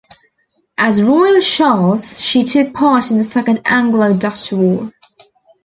[0.79, 4.91] As "Royal Charles" she took part in the Second Anglo-Dutch War.